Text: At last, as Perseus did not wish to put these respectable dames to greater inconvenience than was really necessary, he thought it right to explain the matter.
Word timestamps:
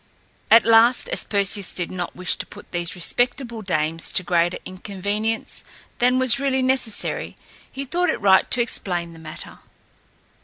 At 0.49 0.65
last, 0.65 1.09
as 1.09 1.23
Perseus 1.23 1.75
did 1.75 1.91
not 1.91 2.15
wish 2.15 2.35
to 2.37 2.47
put 2.47 2.71
these 2.71 2.95
respectable 2.95 3.61
dames 3.61 4.11
to 4.13 4.23
greater 4.23 4.57
inconvenience 4.65 5.63
than 5.99 6.17
was 6.17 6.39
really 6.39 6.63
necessary, 6.63 7.37
he 7.71 7.85
thought 7.85 8.09
it 8.09 8.19
right 8.19 8.49
to 8.49 8.61
explain 8.63 9.13
the 9.13 9.19
matter. 9.19 9.59